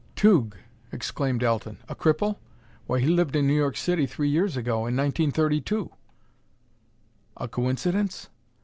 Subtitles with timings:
[0.15, 0.57] "Tugh!"
[0.91, 1.77] exclaimed Alten.
[1.87, 2.37] "A cripple?
[2.87, 5.91] Why, he lived in New York City three years ago, in 1932!"
[7.37, 8.27] A coincidence?